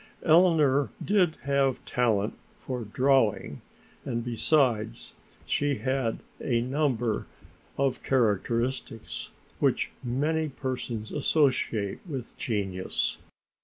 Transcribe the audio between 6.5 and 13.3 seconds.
number of characteristics which many persons associate with genius.